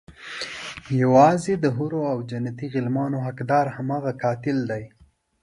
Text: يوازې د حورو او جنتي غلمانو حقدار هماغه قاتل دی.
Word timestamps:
يوازې 1.01 1.53
د 1.57 1.65
حورو 1.75 2.01
او 2.13 2.17
جنتي 2.29 2.67
غلمانو 2.73 3.17
حقدار 3.25 3.65
هماغه 3.75 4.11
قاتل 4.23 4.57
دی. 4.71 4.83